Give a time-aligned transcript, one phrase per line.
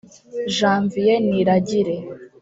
[0.55, 1.95] Janvier Niragire